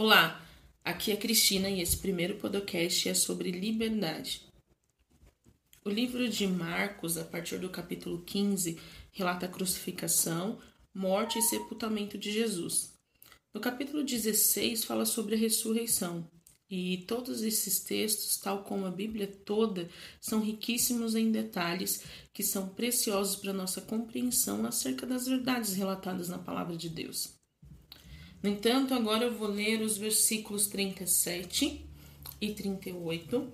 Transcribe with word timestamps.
Olá, 0.00 0.40
aqui 0.84 1.10
é 1.10 1.16
Cristina 1.16 1.68
e 1.68 1.80
esse 1.80 1.96
primeiro 1.96 2.36
podcast 2.36 3.08
é 3.08 3.14
sobre 3.14 3.50
liberdade. 3.50 4.42
O 5.84 5.90
livro 5.90 6.28
de 6.28 6.46
Marcos, 6.46 7.18
a 7.18 7.24
partir 7.24 7.58
do 7.58 7.68
capítulo 7.68 8.22
15, 8.22 8.78
relata 9.10 9.46
a 9.46 9.48
crucificação, 9.48 10.60
morte 10.94 11.40
e 11.40 11.42
sepultamento 11.42 12.16
de 12.16 12.30
Jesus. 12.30 12.96
No 13.52 13.60
capítulo 13.60 14.04
16, 14.04 14.84
fala 14.84 15.04
sobre 15.04 15.34
a 15.34 15.38
ressurreição. 15.38 16.30
E 16.70 16.98
todos 16.98 17.42
esses 17.42 17.80
textos, 17.80 18.36
tal 18.36 18.62
como 18.62 18.86
a 18.86 18.92
Bíblia 18.92 19.26
toda, 19.26 19.90
são 20.20 20.40
riquíssimos 20.40 21.16
em 21.16 21.32
detalhes 21.32 22.04
que 22.32 22.44
são 22.44 22.68
preciosos 22.68 23.34
para 23.34 23.52
nossa 23.52 23.80
compreensão 23.80 24.64
acerca 24.64 25.04
das 25.04 25.26
verdades 25.26 25.74
relatadas 25.74 26.28
na 26.28 26.38
palavra 26.38 26.76
de 26.76 26.88
Deus. 26.88 27.37
No 28.40 28.50
entanto, 28.50 28.94
agora 28.94 29.24
eu 29.24 29.34
vou 29.34 29.48
ler 29.48 29.80
os 29.82 29.96
versículos 29.98 30.68
37 30.68 31.84
e 32.40 32.52
38 32.54 33.52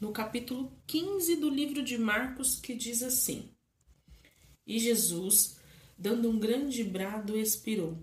no 0.00 0.10
capítulo 0.10 0.72
15 0.88 1.36
do 1.36 1.48
livro 1.48 1.84
de 1.84 1.96
Marcos, 1.96 2.58
que 2.58 2.74
diz 2.74 3.02
assim: 3.04 3.48
E 4.66 4.80
Jesus, 4.80 5.56
dando 5.96 6.28
um 6.28 6.36
grande 6.36 6.82
brado, 6.82 7.38
expirou, 7.38 7.96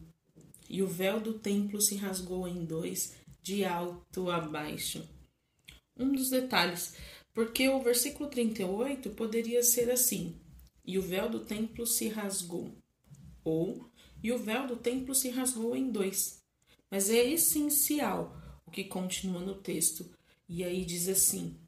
e 0.69 0.81
o 0.81 0.87
véu 0.87 1.19
do 1.19 1.33
templo 1.33 1.81
se 1.81 1.95
rasgou 1.95 2.47
em 2.47 2.63
dois, 2.63 3.13
de 3.41 3.65
alto 3.65 4.31
a 4.31 4.39
baixo. 4.39 5.05
Um 5.97 6.13
dos 6.13 6.29
detalhes, 6.29 6.95
porque 7.33 7.67
o 7.67 7.81
versículo 7.81 8.29
38 8.29 9.09
poderia 9.09 9.61
ser 9.63 9.91
assim: 9.91 10.39
E 10.85 10.97
o 10.97 11.01
véu 11.01 11.29
do 11.29 11.41
templo 11.41 11.85
se 11.85 12.07
rasgou, 12.07 12.73
ou 13.43 13.90
e 14.23 14.31
o 14.31 14.37
véu 14.37 14.67
do 14.67 14.75
templo 14.75 15.15
se 15.15 15.29
rasgou 15.29 15.75
em 15.75 15.91
dois. 15.91 16.43
Mas 16.89 17.09
é 17.09 17.23
essencial 17.25 18.35
o 18.65 18.71
que 18.71 18.83
continua 18.83 19.41
no 19.41 19.55
texto. 19.55 20.09
E 20.47 20.63
aí 20.63 20.85
diz 20.85 21.07
assim: 21.07 21.59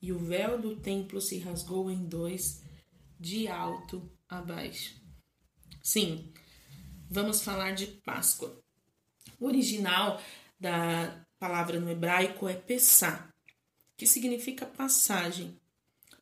E 0.00 0.12
o 0.12 0.18
véu 0.18 0.60
do 0.60 0.76
templo 0.76 1.20
se 1.20 1.38
rasgou 1.38 1.90
em 1.90 2.04
dois, 2.04 2.62
de 3.18 3.46
alto 3.46 4.10
a 4.28 4.40
baixo. 4.40 5.00
Sim, 5.82 6.32
vamos 7.10 7.42
falar 7.42 7.72
de 7.72 7.86
Páscoa. 7.86 8.60
O 9.38 9.46
original 9.46 10.20
da 10.58 11.26
palavra 11.38 11.78
no 11.78 11.90
hebraico 11.90 12.48
é 12.48 12.54
Pessá, 12.54 13.28
que 13.96 14.06
significa 14.06 14.64
passagem, 14.64 15.60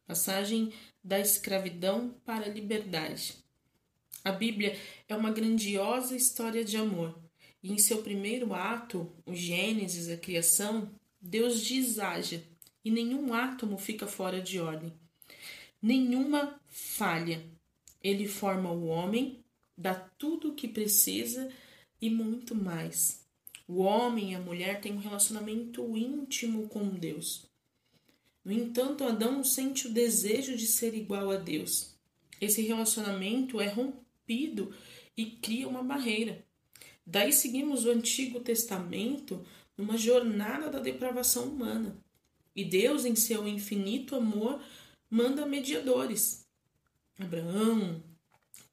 passagem 0.06 0.72
da 1.02 1.18
escravidão 1.18 2.10
para 2.24 2.46
a 2.46 2.48
liberdade. 2.48 3.39
A 4.22 4.32
Bíblia 4.32 4.76
é 5.08 5.16
uma 5.16 5.30
grandiosa 5.30 6.14
história 6.14 6.62
de 6.62 6.76
amor. 6.76 7.18
E 7.62 7.72
em 7.72 7.78
seu 7.78 8.02
primeiro 8.02 8.52
ato, 8.54 9.10
o 9.24 9.34
Gênesis, 9.34 10.08
a 10.08 10.16
criação, 10.16 10.90
Deus 11.20 11.62
desaja 11.62 12.42
e 12.84 12.90
nenhum 12.90 13.32
átomo 13.32 13.78
fica 13.78 14.06
fora 14.06 14.40
de 14.40 14.60
ordem. 14.60 14.92
Nenhuma 15.80 16.60
falha. 16.68 17.42
Ele 18.02 18.26
forma 18.26 18.70
o 18.70 18.86
homem, 18.86 19.44
dá 19.76 19.94
tudo 19.94 20.50
o 20.50 20.54
que 20.54 20.68
precisa 20.68 21.50
e 22.00 22.08
muito 22.08 22.54
mais. 22.54 23.26
O 23.66 23.80
homem 23.80 24.32
e 24.32 24.34
a 24.34 24.40
mulher 24.40 24.80
têm 24.80 24.92
um 24.92 24.98
relacionamento 24.98 25.96
íntimo 25.96 26.68
com 26.68 26.88
Deus. 26.88 27.46
No 28.44 28.52
entanto, 28.52 29.04
Adão 29.04 29.44
sente 29.44 29.86
o 29.86 29.92
desejo 29.92 30.56
de 30.56 30.66
ser 30.66 30.94
igual 30.94 31.30
a 31.30 31.36
Deus. 31.36 31.94
Esse 32.40 32.62
relacionamento 32.62 33.60
é 33.60 33.68
rompido 33.68 34.09
rompido 34.30 34.72
e 35.16 35.26
cria 35.26 35.68
uma 35.68 35.82
barreira. 35.82 36.44
Daí 37.04 37.32
seguimos 37.32 37.84
o 37.84 37.90
Antigo 37.90 38.40
Testamento 38.40 39.44
numa 39.76 39.98
jornada 39.98 40.70
da 40.70 40.78
depravação 40.78 41.44
humana. 41.44 41.98
E 42.54 42.64
Deus, 42.64 43.04
em 43.04 43.16
seu 43.16 43.46
infinito 43.48 44.14
amor, 44.14 44.62
manda 45.08 45.46
mediadores. 45.46 46.46
Abraão, 47.18 48.02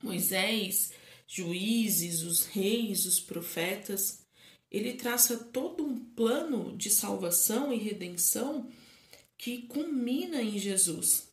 Moisés, 0.01 0.94
juízes, 1.28 2.22
os 2.22 2.45
reis, 2.45 3.06
os 3.06 3.19
profetas. 3.19 4.25
Ele 4.69 4.94
traça 4.94 5.38
todo 5.38 5.84
um 5.84 5.97
plano 5.97 6.75
de 6.78 6.89
salvação 6.89 7.74
e 7.74 7.78
redenção 7.78 8.69
que 9.38 9.63
culmina 9.63 10.41
em 10.41 10.59
Jesus. 10.59 11.31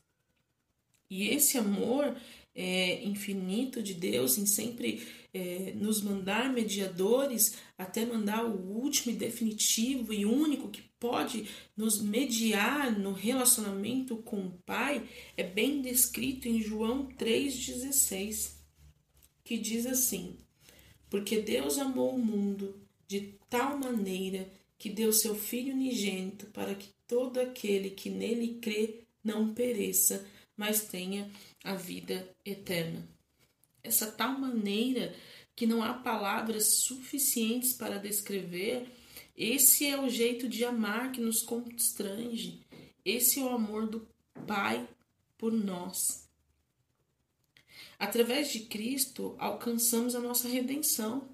E 1.11 1.29
esse 1.29 1.59
amor 1.59 2.17
é, 2.55 3.05
infinito 3.05 3.83
de 3.83 3.95
Deus 3.95 4.39
em 4.39 4.47
sempre 4.47 5.03
é, 5.33 5.73
nos 5.75 6.01
mandar 6.01 6.53
mediadores, 6.53 7.57
até 7.77 8.07
mandar 8.07 8.45
o 8.45 8.55
último 8.55 9.13
e 9.13 9.17
definitivo 9.17 10.13
e 10.13 10.25
único 10.25 10.69
que 10.69 10.83
pode 11.01 11.49
nos 11.77 12.01
mediar 12.01 12.97
no 12.97 13.13
relacionamento 13.13 14.17
com 14.19 14.47
o 14.47 14.59
Pai, 14.65 15.07
é 15.37 15.43
bem 15.43 15.83
descrito 15.83 16.49
em 16.49 16.63
João 16.63 17.09
3,16, 17.19 18.53
que 19.43 19.59
diz 19.59 19.87
assim: 19.87 20.39
Porque 21.11 21.41
Deus 21.41 21.79
amou 21.79 22.15
o 22.15 22.25
mundo 22.25 22.81
de 23.07 23.35
tal 23.51 23.77
maneira 23.77 24.49
que 24.79 24.89
deu 24.89 25.13
seu 25.13 25.35
Filho 25.35 25.75
unigênito 25.75 26.47
para 26.47 26.75
que 26.75 26.89
todo 27.07 27.39
aquele 27.39 27.91
que 27.91 28.09
nele 28.09 28.59
crê 28.61 29.05
não 29.23 29.55
pereça, 29.55 30.25
mas 30.57 30.83
tenha 30.83 31.31
a 31.63 31.75
vida 31.75 32.29
eterna. 32.45 33.09
Essa 33.83 34.11
tal 34.11 34.39
maneira 34.39 35.15
que 35.55 35.67
não 35.67 35.83
há 35.83 35.95
palavras 35.95 36.67
suficientes 36.67 37.73
para 37.73 37.99
descrever, 37.99 38.87
esse 39.37 39.87
é 39.87 40.01
o 40.01 40.09
jeito 40.09 40.49
de 40.49 40.65
amar 40.65 41.13
que 41.13 41.21
nos 41.21 41.43
constrange. 41.43 42.61
Esse 43.05 43.41
é 43.41 43.43
o 43.43 43.51
amor 43.51 43.87
do 43.87 44.09
Pai 44.47 44.89
por 45.37 45.53
nós. 45.53 46.29
Através 47.99 48.53
de 48.53 48.61
Cristo, 48.61 49.35
alcançamos 49.39 50.15
a 50.15 50.21
nossa 50.21 50.49
redenção. 50.49 51.29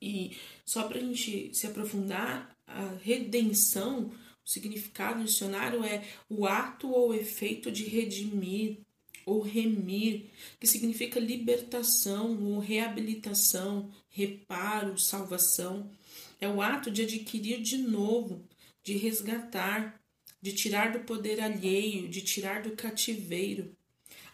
E 0.00 0.36
só 0.64 0.86
para 0.88 0.98
a 0.98 1.00
gente 1.00 1.54
se 1.54 1.66
aprofundar, 1.66 2.54
a 2.66 2.96
redenção 3.02 4.12
o 4.44 4.50
significado 4.50 5.20
do 5.20 5.24
dicionário 5.24 5.82
é 5.82 6.04
o 6.28 6.46
ato 6.46 6.90
ou 6.90 7.14
efeito 7.14 7.72
de 7.72 7.84
redimir 7.84 8.80
ou 9.24 9.40
remir, 9.40 10.26
que 10.60 10.66
significa 10.66 11.18
libertação 11.18 12.42
ou 12.44 12.58
reabilitação, 12.58 13.90
reparo, 14.10 14.98
salvação. 14.98 15.90
É 16.38 16.46
o 16.46 16.60
ato 16.60 16.90
de 16.90 17.02
adquirir 17.02 17.62
de 17.62 17.78
novo, 17.78 18.46
de 18.82 18.98
resgatar, 18.98 19.98
de 20.42 20.52
tirar 20.52 20.92
do 20.92 21.00
poder 21.00 21.40
alheio, 21.40 22.06
de 22.06 22.20
tirar 22.20 22.62
do 22.62 22.72
cativeiro. 22.72 23.74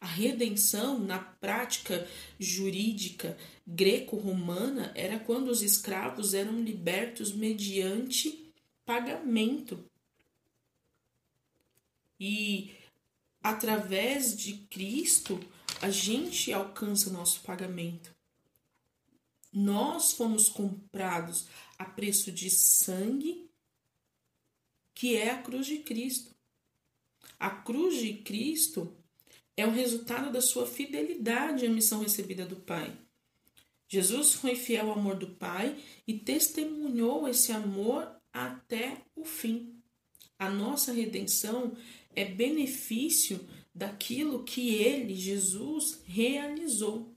A 0.00 0.06
redenção, 0.06 0.98
na 0.98 1.18
prática 1.18 2.08
jurídica 2.38 3.38
greco-romana, 3.64 4.90
era 4.96 5.20
quando 5.20 5.48
os 5.48 5.62
escravos 5.62 6.34
eram 6.34 6.60
libertos 6.60 7.32
mediante 7.32 8.52
pagamento 8.84 9.89
e 12.20 12.76
através 13.42 14.36
de 14.36 14.58
Cristo, 14.68 15.40
a 15.80 15.88
gente 15.88 16.52
alcança 16.52 17.10
nosso 17.10 17.40
pagamento. 17.40 18.14
Nós 19.50 20.12
fomos 20.12 20.48
comprados 20.48 21.48
a 21.78 21.84
preço 21.84 22.30
de 22.30 22.50
sangue, 22.50 23.50
que 24.94 25.16
é 25.16 25.30
a 25.30 25.42
cruz 25.42 25.66
de 25.66 25.78
Cristo. 25.78 26.34
A 27.38 27.50
cruz 27.50 27.96
de 27.96 28.18
Cristo 28.18 28.94
é 29.56 29.66
o 29.66 29.70
resultado 29.70 30.30
da 30.30 30.42
sua 30.42 30.66
fidelidade 30.66 31.66
à 31.66 31.70
missão 31.70 32.02
recebida 32.02 32.44
do 32.44 32.56
Pai. 32.56 32.96
Jesus 33.88 34.34
foi 34.34 34.54
fiel 34.54 34.90
ao 34.90 34.98
amor 34.98 35.16
do 35.16 35.26
Pai 35.26 35.82
e 36.06 36.18
testemunhou 36.18 37.26
esse 37.26 37.50
amor 37.50 38.08
até 38.32 39.04
o 39.16 39.24
fim. 39.24 39.82
A 40.38 40.48
nossa 40.48 40.92
redenção 40.92 41.76
é 42.14 42.24
benefício 42.24 43.48
daquilo 43.74 44.44
que 44.44 44.74
ele, 44.74 45.14
Jesus, 45.14 46.02
realizou. 46.04 47.14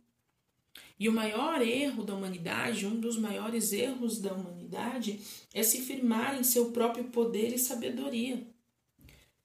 E 1.00 1.10
o 1.10 1.14
maior 1.14 1.62
erro 1.62 2.04
da 2.04 2.16
humanidade, 2.16 2.86
um 2.86 3.00
dos 3.00 3.18
maiores 3.18 3.74
erros 3.74 4.20
da 4.20 4.34
humanidade, 4.34 5.20
é 5.54 5.64
se 5.64 5.82
firmar 5.82 6.40
em 6.40 6.44
seu 6.44 6.72
próprio 6.72 7.06
poder 7.06 7.54
e 7.54 7.60
sabedoria. 7.60 8.48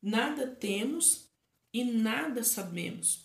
Nada 0.00 0.46
temos 0.46 1.28
e 1.72 1.82
nada 1.82 2.44
sabemos. 2.44 3.24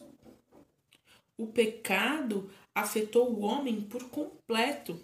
O 1.37 1.47
pecado 1.47 2.49
afetou 2.73 3.31
o 3.31 3.41
homem 3.41 3.81
por 3.81 4.09
completo. 4.09 4.99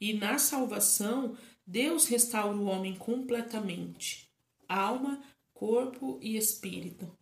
E 0.00 0.12
na 0.12 0.38
salvação, 0.38 1.36
Deus 1.66 2.06
restaura 2.06 2.56
o 2.56 2.66
homem 2.66 2.94
completamente, 2.96 4.28
alma, 4.68 5.22
corpo 5.54 6.18
e 6.20 6.36
espírito. 6.36 7.16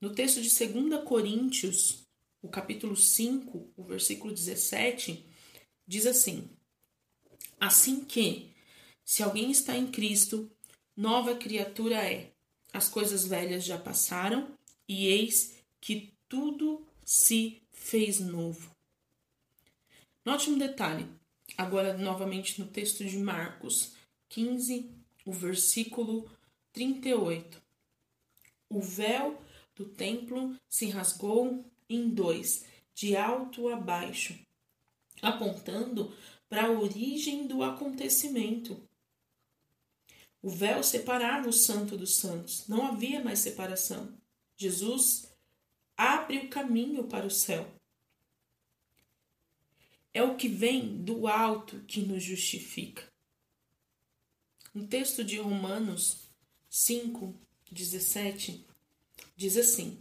No 0.00 0.14
texto 0.14 0.40
de 0.40 0.48
2 0.48 1.04
Coríntios, 1.04 2.06
o 2.40 2.48
capítulo 2.48 2.96
5, 2.96 3.72
o 3.76 3.84
versículo 3.84 4.32
17, 4.32 5.28
diz 5.86 6.06
assim: 6.06 6.48
Assim 7.58 8.04
que, 8.04 8.54
se 9.04 9.22
alguém 9.22 9.50
está 9.50 9.76
em 9.76 9.90
Cristo, 9.90 10.50
nova 10.96 11.34
criatura 11.34 11.96
é. 11.96 12.32
As 12.72 12.88
coisas 12.88 13.26
velhas 13.26 13.64
já 13.64 13.78
passaram 13.78 14.56
e 14.88 15.06
eis 15.06 15.56
que 15.80 16.12
tudo 16.28 16.86
se 17.04 17.62
fez 17.72 18.20
novo. 18.20 18.70
Note 20.24 20.50
um 20.50 20.58
detalhe, 20.58 21.08
agora 21.56 21.96
novamente 21.96 22.60
no 22.60 22.66
texto 22.66 23.04
de 23.04 23.16
Marcos 23.16 23.94
15, 24.28 24.90
o 25.24 25.32
versículo 25.32 26.28
38. 26.76 27.62
O 28.68 28.82
véu 28.82 29.42
do 29.74 29.86
templo 29.86 30.54
se 30.68 30.90
rasgou 30.90 31.64
em 31.88 32.10
dois, 32.10 32.66
de 32.94 33.16
alto 33.16 33.70
a 33.70 33.76
baixo, 33.76 34.38
apontando 35.22 36.14
para 36.50 36.66
a 36.66 36.70
origem 36.70 37.46
do 37.46 37.62
acontecimento. 37.62 38.86
O 40.42 40.50
véu 40.50 40.82
separava 40.82 41.48
o 41.48 41.52
santo 41.52 41.96
dos 41.96 42.16
santos, 42.16 42.68
não 42.68 42.86
havia 42.86 43.24
mais 43.24 43.38
separação. 43.38 44.14
Jesus 44.58 45.34
abre 45.96 46.40
o 46.40 46.50
caminho 46.50 47.08
para 47.08 47.26
o 47.26 47.30
céu. 47.30 47.74
É 50.12 50.22
o 50.22 50.36
que 50.36 50.48
vem 50.48 51.02
do 51.02 51.26
alto 51.26 51.82
que 51.84 52.02
nos 52.02 52.22
justifica. 52.22 53.10
No 54.74 54.86
texto 54.86 55.24
de 55.24 55.38
Romanos 55.38 56.25
5, 56.78 57.34
17, 57.72 58.66
diz 59.34 59.56
assim: 59.56 59.98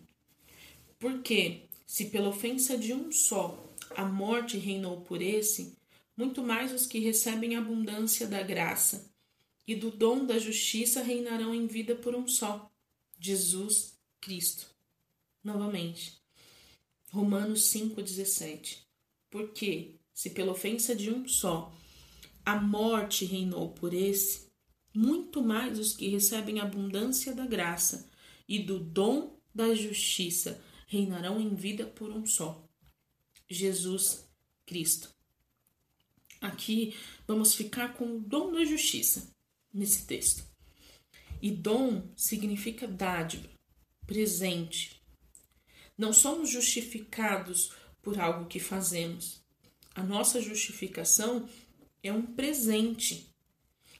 Porque, 0.99 1.69
se 1.87 2.09
pela 2.09 2.27
ofensa 2.27 2.77
de 2.77 2.91
um 2.93 3.13
só 3.13 3.73
a 3.95 4.03
morte 4.03 4.57
reinou 4.57 4.99
por 4.99 5.21
esse, 5.21 5.77
muito 6.17 6.43
mais 6.43 6.73
os 6.73 6.85
que 6.85 6.99
recebem 6.99 7.55
abundância 7.55 8.27
da 8.27 8.43
graça 8.43 9.09
e 9.65 9.73
do 9.73 9.89
dom 9.89 10.25
da 10.25 10.37
justiça 10.37 11.01
reinarão 11.01 11.55
em 11.55 11.65
vida 11.65 11.95
por 11.95 12.13
um 12.13 12.27
só, 12.27 12.69
Jesus 13.17 13.97
Cristo. 14.19 14.69
Novamente, 15.41 16.21
Romanos 17.09 17.71
5,17. 17.71 18.79
Porque, 19.29 19.95
se 20.13 20.31
pela 20.31 20.51
ofensa 20.51 20.93
de 20.93 21.09
um 21.09 21.25
só 21.25 21.73
a 22.45 22.59
morte 22.59 23.23
reinou 23.23 23.69
por 23.69 23.93
esse, 23.93 24.44
muito 24.95 25.43
mais 25.43 25.77
os 25.77 25.95
que 25.95 26.07
recebem 26.07 26.59
abundância 26.59 27.33
da 27.33 27.45
graça 27.45 28.09
e 28.47 28.59
do 28.59 28.79
dom 28.79 29.37
da 29.53 29.73
justiça 29.75 30.61
reinarão 30.87 31.39
em 31.39 31.53
vida 31.55 31.85
por 31.85 32.11
um 32.11 32.25
só, 32.25 32.67
Jesus 33.49 34.29
Cristo. 34.65 35.13
Aqui 36.41 36.95
vamos 37.27 37.55
ficar 37.55 37.93
com 37.93 38.17
o 38.17 38.21
dom 38.21 38.51
da 38.51 38.63
justiça 38.63 39.31
nesse 39.73 40.05
texto. 40.05 40.45
E 41.41 41.51
dom 41.51 42.13
significa 42.15 42.87
dádiva, 42.87 43.49
presente. 44.05 45.01
Não 45.97 46.13
somos 46.13 46.49
justificados 46.49 47.73
por 48.01 48.19
algo 48.19 48.47
que 48.47 48.59
fazemos. 48.59 49.43
A 49.93 50.03
nossa 50.03 50.41
justificação 50.41 51.49
é 52.03 52.11
um 52.11 52.21
presente. 52.21 53.34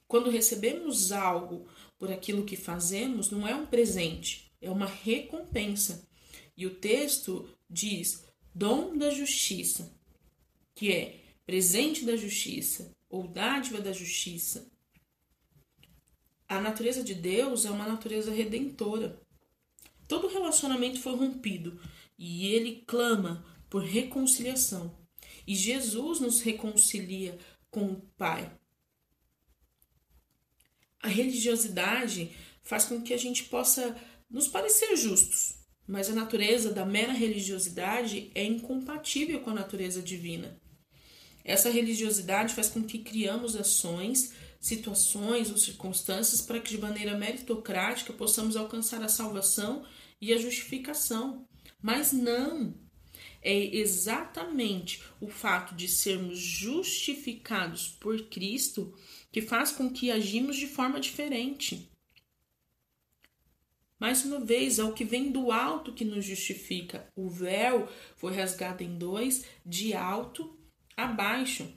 Quando 0.08 0.30
recebemos 0.30 1.10
algo 1.12 1.68
por 1.98 2.10
aquilo 2.10 2.44
que 2.44 2.56
fazemos, 2.56 3.30
não 3.30 3.46
é 3.46 3.54
um 3.54 3.66
presente, 3.66 4.52
é 4.60 4.70
uma 4.70 4.86
recompensa. 4.86 6.08
E 6.56 6.66
o 6.66 6.74
texto 6.76 7.48
diz 7.68 8.24
dom 8.54 8.96
da 8.96 9.10
justiça, 9.10 9.92
que 10.74 10.92
é 10.92 11.20
presente 11.44 12.04
da 12.04 12.16
justiça 12.16 12.94
ou 13.08 13.26
dádiva 13.26 13.80
da 13.80 13.92
justiça. 13.92 14.70
A 16.48 16.60
natureza 16.60 17.02
de 17.02 17.14
Deus 17.14 17.64
é 17.64 17.70
uma 17.70 17.86
natureza 17.86 18.30
redentora. 18.30 19.20
Todo 20.06 20.28
relacionamento 20.28 21.00
foi 21.00 21.16
rompido 21.16 21.80
e 22.16 22.46
ele 22.46 22.84
clama 22.86 23.44
por 23.68 23.82
reconciliação. 23.82 24.96
E 25.46 25.54
Jesus 25.54 26.20
nos 26.20 26.40
reconcilia 26.40 27.38
com 27.70 27.92
o 27.92 28.00
Pai. 28.16 28.56
A 31.02 31.08
religiosidade 31.08 32.30
faz 32.62 32.84
com 32.84 33.00
que 33.00 33.14
a 33.14 33.16
gente 33.16 33.44
possa 33.44 33.96
nos 34.28 34.48
parecer 34.48 34.96
justos, 34.96 35.54
mas 35.86 36.10
a 36.10 36.14
natureza 36.14 36.72
da 36.72 36.84
mera 36.84 37.12
religiosidade 37.12 38.30
é 38.34 38.44
incompatível 38.44 39.40
com 39.40 39.50
a 39.50 39.54
natureza 39.54 40.02
divina. 40.02 40.60
Essa 41.44 41.70
religiosidade 41.70 42.54
faz 42.54 42.68
com 42.68 42.82
que 42.82 42.98
criamos 42.98 43.54
ações, 43.54 44.32
situações 44.60 45.48
ou 45.48 45.56
circunstâncias 45.56 46.40
para 46.40 46.58
que 46.58 46.70
de 46.70 46.78
maneira 46.78 47.16
meritocrática 47.16 48.12
possamos 48.12 48.56
alcançar 48.56 49.00
a 49.02 49.08
salvação 49.08 49.86
e 50.20 50.32
a 50.32 50.38
justificação. 50.38 51.46
Mas 51.80 52.12
não! 52.12 52.74
É 53.40 53.76
exatamente 53.76 55.00
o 55.20 55.28
fato 55.28 55.76
de 55.76 55.86
sermos 55.86 56.36
justificados 56.36 57.86
por 58.00 58.20
Cristo 58.28 58.92
que 59.36 59.42
faz 59.42 59.70
com 59.70 59.92
que 59.92 60.10
agimos 60.10 60.56
de 60.56 60.66
forma 60.66 60.98
diferente. 60.98 61.90
Mais 64.00 64.24
uma 64.24 64.40
vez, 64.40 64.78
é 64.78 64.82
o 64.82 64.94
que 64.94 65.04
vem 65.04 65.30
do 65.30 65.52
alto 65.52 65.92
que 65.92 66.06
nos 66.06 66.24
justifica. 66.24 67.06
O 67.14 67.28
véu 67.28 67.86
foi 68.16 68.34
rasgado 68.34 68.82
em 68.82 68.96
dois, 68.96 69.44
de 69.62 69.92
alto 69.92 70.58
abaixo. 70.96 71.70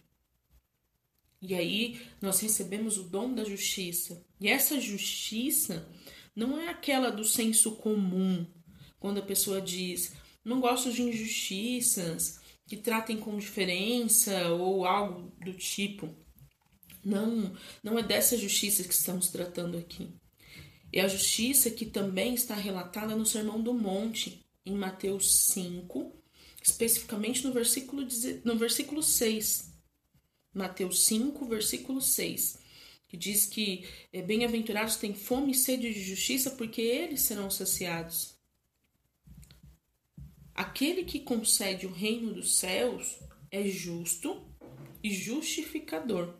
E 1.42 1.54
aí 1.54 2.00
nós 2.22 2.40
recebemos 2.40 2.98
o 2.98 3.04
dom 3.04 3.36
da 3.36 3.44
justiça. 3.44 4.26
E 4.40 4.48
essa 4.48 4.80
justiça 4.80 5.86
não 6.34 6.58
é 6.58 6.70
aquela 6.70 7.12
do 7.12 7.26
senso 7.26 7.76
comum, 7.76 8.48
quando 9.02 9.18
a 9.18 9.26
pessoa 9.26 9.60
diz: 9.60 10.16
não 10.46 10.62
gosto 10.62 10.94
de 10.94 11.02
injustiças, 11.02 12.40
que 12.66 12.78
tratem 12.78 13.18
com 13.18 13.38
diferença 13.38 14.48
ou 14.48 14.86
algo 14.86 15.34
do 15.44 15.54
tipo. 15.54 16.16
Não, 17.04 17.56
não 17.84 17.98
é 17.98 18.04
dessa 18.04 18.38
justiça 18.38 18.84
que 18.84 18.94
estamos 18.94 19.30
tratando 19.30 19.78
aqui. 19.78 20.14
É 20.92 21.02
a 21.02 21.08
justiça 21.08 21.70
que 21.70 21.86
também 21.86 22.34
está 22.34 22.56
relatada 22.56 23.16
no 23.16 23.26
Sermão 23.26 23.62
do 23.62 23.74
Monte, 23.74 24.46
em 24.66 24.74
Mateus 24.74 25.52
5, 25.52 26.14
especificamente 26.62 27.46
no 27.46 27.54
versículo, 27.54 28.08
no 28.44 28.58
versículo 28.58 29.04
6. 29.04 29.70
Mateus 30.54 31.06
5, 31.06 31.46
versículo 31.48 32.02
6, 32.02 32.58
que 33.08 33.16
diz 33.16 33.46
que 33.46 33.88
é, 34.12 34.22
bem-aventurados 34.22 34.96
têm 34.96 35.14
fome 35.14 35.52
e 35.52 35.56
sede 35.56 35.94
de 35.94 36.02
justiça, 36.02 36.52
porque 36.52 36.82
eles 36.82 37.22
serão 37.22 37.52
saciados. 37.52 38.36
Aquele 40.56 41.06
que 41.06 41.20
concede 41.20 41.86
o 41.86 41.92
reino 41.92 42.34
dos 42.34 42.58
céus 42.58 43.20
é 43.52 43.64
justo 43.66 44.46
e 45.04 45.14
justificador. 45.14 46.39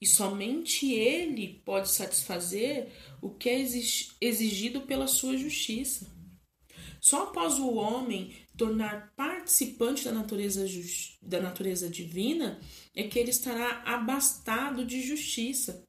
E 0.00 0.06
somente 0.06 0.92
ele 0.92 1.60
pode 1.64 1.90
satisfazer 1.90 2.88
o 3.20 3.30
que 3.30 3.48
é 3.48 3.60
exigido 4.20 4.82
pela 4.82 5.06
sua 5.06 5.36
justiça. 5.36 6.06
Só 7.00 7.24
após 7.24 7.58
o 7.58 7.74
homem 7.74 8.32
tornar 8.56 9.12
participante 9.16 10.04
da 10.04 10.12
natureza, 10.12 10.64
da 11.22 11.40
natureza 11.40 11.88
divina 11.88 12.60
é 12.94 13.04
que 13.04 13.18
ele 13.18 13.30
estará 13.30 13.82
abastado 13.84 14.84
de 14.84 15.00
justiça. 15.00 15.86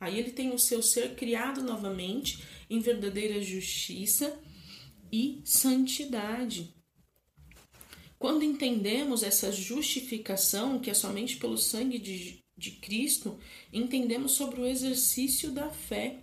Aí 0.00 0.18
ele 0.18 0.32
tem 0.32 0.52
o 0.52 0.58
seu 0.58 0.82
ser 0.82 1.14
criado 1.14 1.62
novamente 1.62 2.42
em 2.68 2.80
verdadeira 2.80 3.40
justiça 3.40 4.36
e 5.12 5.42
santidade. 5.44 6.74
Quando 8.18 8.42
entendemos 8.42 9.22
essa 9.22 9.52
justificação, 9.52 10.78
que 10.78 10.90
é 10.90 10.94
somente 10.94 11.36
pelo 11.36 11.58
sangue 11.58 11.98
de, 11.98 12.41
de 12.62 12.70
Cristo, 12.70 13.40
entendemos 13.72 14.32
sobre 14.32 14.60
o 14.60 14.66
exercício 14.66 15.50
da 15.50 15.68
fé, 15.68 16.22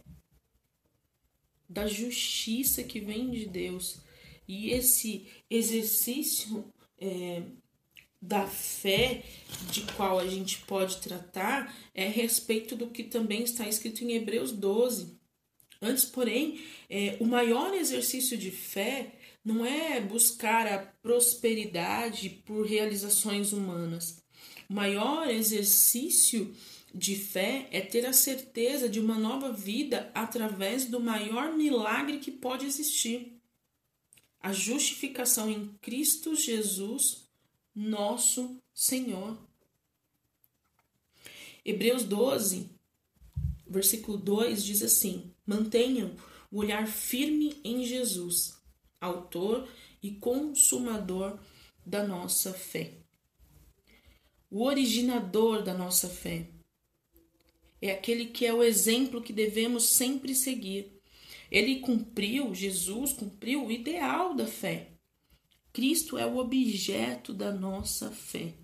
da 1.67 1.85
justiça 1.85 2.81
que 2.81 3.01
vem 3.01 3.29
de 3.29 3.45
Deus. 3.45 3.99
E 4.47 4.69
esse 4.71 5.27
exercício 5.49 6.73
é, 6.97 7.43
da 8.21 8.47
fé 8.47 9.23
de 9.69 9.81
qual 9.93 10.17
a 10.17 10.27
gente 10.27 10.59
pode 10.59 10.97
tratar 11.01 11.75
é 11.93 12.07
a 12.07 12.11
respeito 12.11 12.73
do 12.73 12.89
que 12.89 13.03
também 13.03 13.43
está 13.43 13.67
escrito 13.67 14.03
em 14.05 14.13
Hebreus 14.13 14.53
12. 14.53 15.19
Antes, 15.81 16.05
porém, 16.05 16.61
é, 16.89 17.17
o 17.19 17.25
maior 17.25 17.73
exercício 17.73 18.37
de 18.37 18.49
fé 18.49 19.13
não 19.43 19.65
é 19.65 19.99
buscar 19.99 20.67
a 20.67 20.79
prosperidade 21.01 22.29
por 22.45 22.65
realizações 22.65 23.51
humanas, 23.51 24.23
o 24.69 24.73
maior 24.73 25.27
exercício 25.27 26.55
de 26.93 27.15
fé 27.15 27.67
é 27.71 27.81
ter 27.81 28.05
a 28.05 28.13
certeza 28.13 28.87
de 28.87 28.99
uma 28.99 29.17
nova 29.17 29.51
vida 29.51 30.11
através 30.13 30.85
do 30.85 30.99
maior 30.99 31.53
milagre 31.53 32.19
que 32.19 32.31
pode 32.31 32.65
existir. 32.65 33.41
A 34.39 34.53
justificação 34.53 35.49
em 35.49 35.67
Cristo 35.81 36.35
Jesus, 36.35 37.27
nosso 37.75 38.61
Senhor. 38.73 39.37
Hebreus 41.65 42.03
12, 42.03 42.69
versículo 43.67 44.17
2 44.17 44.63
diz 44.63 44.81
assim: 44.81 45.33
Mantenham 45.45 46.15
o 46.51 46.59
olhar 46.59 46.87
firme 46.87 47.59
em 47.63 47.83
Jesus, 47.83 48.57
autor 49.01 49.67
e 50.01 50.11
consumador 50.11 51.37
da 51.85 52.07
nossa 52.07 52.53
fé. 52.53 52.93
O 54.51 54.63
originador 54.63 55.61
da 55.61 55.73
nossa 55.73 56.09
fé 56.09 56.47
é 57.81 57.91
aquele 57.91 58.25
que 58.25 58.45
é 58.45 58.53
o 58.53 58.63
exemplo 58.63 59.21
que 59.21 59.31
devemos 59.31 59.89
sempre 59.89 60.33
seguir. 60.33 60.99
Ele 61.51 61.79
cumpriu, 61.79 62.53
Jesus 62.53 63.13
cumpriu 63.13 63.65
o 63.65 63.71
ideal 63.71 64.35
da 64.35 64.47
fé. 64.47 64.91
Cristo 65.71 66.17
é 66.17 66.25
o 66.25 66.37
objeto 66.37 67.33
da 67.33 67.51
nossa 67.51 68.11
fé. 68.11 68.55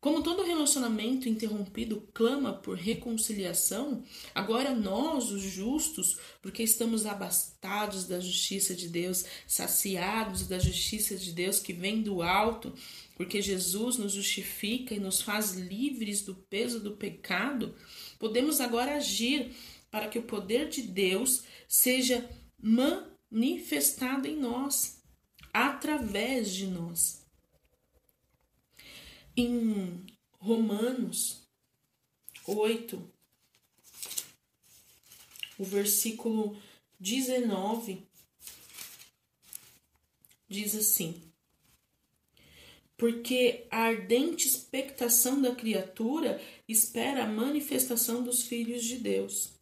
Como 0.00 0.22
todo 0.22 0.44
relacionamento 0.44 1.28
interrompido 1.28 2.08
clama 2.14 2.52
por 2.52 2.76
reconciliação, 2.76 4.04
agora 4.32 4.72
nós, 4.72 5.32
os 5.32 5.42
justos, 5.42 6.16
porque 6.40 6.62
estamos 6.62 7.04
abastados 7.04 8.04
da 8.04 8.20
justiça 8.20 8.76
de 8.76 8.88
Deus, 8.88 9.24
saciados 9.44 10.46
da 10.46 10.56
justiça 10.56 11.16
de 11.16 11.32
Deus 11.32 11.58
que 11.58 11.72
vem 11.72 12.00
do 12.00 12.22
alto, 12.22 12.72
porque 13.16 13.42
Jesus 13.42 13.96
nos 13.96 14.12
justifica 14.12 14.94
e 14.94 15.00
nos 15.00 15.20
faz 15.20 15.54
livres 15.54 16.22
do 16.22 16.36
peso 16.36 16.78
do 16.78 16.92
pecado, 16.92 17.74
podemos 18.20 18.60
agora 18.60 18.98
agir 18.98 19.50
para 19.90 20.06
que 20.06 20.18
o 20.20 20.22
poder 20.22 20.68
de 20.68 20.82
Deus 20.82 21.42
seja 21.66 22.30
manifestado 22.56 24.28
em 24.28 24.36
nós, 24.36 25.02
através 25.52 26.52
de 26.52 26.68
nós 26.68 27.26
em 29.40 30.04
Romanos 30.40 31.42
8, 32.44 33.00
o 35.58 35.64
versículo 35.64 36.60
19 36.98 38.02
diz 40.48 40.74
assim: 40.74 41.22
Porque 42.96 43.66
a 43.70 43.82
ardente 43.82 44.48
expectação 44.48 45.40
da 45.40 45.54
criatura 45.54 46.42
espera 46.66 47.22
a 47.22 47.28
manifestação 47.28 48.24
dos 48.24 48.42
filhos 48.42 48.82
de 48.82 48.96
Deus. 48.96 49.52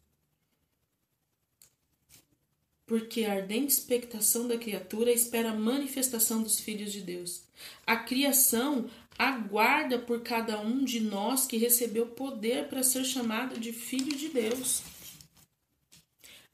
Porque 2.87 3.25
a 3.25 3.33
ardente 3.33 3.73
expectação 3.73 4.47
da 4.47 4.57
criatura 4.57 5.11
espera 5.11 5.51
a 5.51 5.55
manifestação 5.55 6.41
dos 6.41 6.57
filhos 6.57 6.93
de 6.93 7.01
Deus. 7.01 7.43
A 7.85 7.97
criação 7.97 8.89
aguarda 9.17 9.97
por 9.97 10.21
cada 10.21 10.59
um 10.59 10.83
de 10.83 10.99
nós 10.99 11.47
que 11.47 11.57
recebeu 11.57 12.07
poder 12.07 12.67
para 12.69 12.83
ser 12.83 13.03
chamado 13.03 13.59
de 13.59 13.73
filho 13.73 14.15
de 14.15 14.29
Deus. 14.29 14.83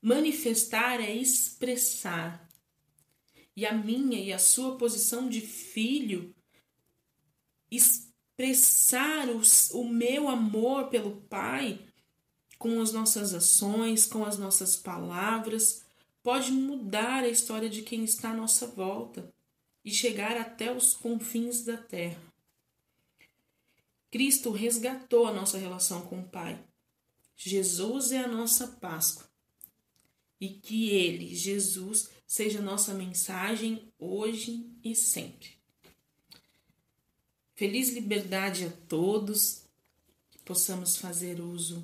Manifestar 0.02 1.02
é 1.02 1.14
expressar. 1.14 2.48
E 3.56 3.66
a 3.66 3.74
minha 3.74 4.20
e 4.20 4.34
a 4.34 4.40
sua 4.40 4.78
posição 4.78 5.30
de 5.30 5.42
filho, 5.42 6.34
expressar 7.70 9.30
os, 9.30 9.70
o 9.72 9.84
meu 9.84 10.28
amor 10.28 10.88
pelo 10.88 11.22
Pai 11.22 11.80
com 12.58 12.82
as 12.82 12.94
nossas 12.94 13.34
ações, 13.34 14.06
com 14.06 14.26
as 14.26 14.38
nossas 14.38 14.76
palavras, 14.76 15.84
pode 16.24 16.52
mudar 16.52 17.24
a 17.24 17.30
história 17.30 17.70
de 17.70 17.82
quem 17.82 18.04
está 18.06 18.32
à 18.32 18.34
nossa 18.34 18.66
volta 18.66 19.32
e 19.84 19.92
chegar 19.92 20.38
até 20.38 20.72
os 20.72 20.94
confins 20.94 21.64
da 21.66 21.76
terra. 21.76 22.33
Cristo 24.14 24.52
resgatou 24.52 25.26
a 25.26 25.34
nossa 25.34 25.58
relação 25.58 26.06
com 26.06 26.20
o 26.20 26.30
Pai. 26.30 26.64
Jesus 27.36 28.12
é 28.12 28.20
a 28.20 28.28
nossa 28.28 28.68
Páscoa. 28.68 29.28
E 30.40 30.50
que 30.50 30.92
Ele, 30.92 31.34
Jesus, 31.34 32.12
seja 32.28 32.62
nossa 32.62 32.94
mensagem 32.94 33.92
hoje 33.98 34.70
e 34.84 34.96
sempre. 34.96 35.58
Feliz 37.56 37.90
liberdade 37.90 38.66
a 38.66 38.70
todos, 38.88 39.64
que 40.30 40.38
possamos 40.44 40.96
fazer 40.96 41.42
uso 41.42 41.84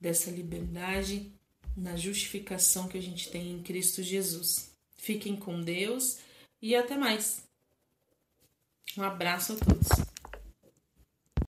dessa 0.00 0.30
liberdade 0.30 1.32
na 1.76 1.96
justificação 1.96 2.86
que 2.86 2.96
a 2.96 3.02
gente 3.02 3.28
tem 3.28 3.50
em 3.50 3.60
Cristo 3.60 4.04
Jesus. 4.04 4.70
Fiquem 4.96 5.34
com 5.34 5.60
Deus 5.60 6.18
e 6.62 6.76
até 6.76 6.96
mais. 6.96 7.42
Um 8.96 9.02
abraço 9.02 9.54
a 9.54 9.56
todos. 9.56 10.15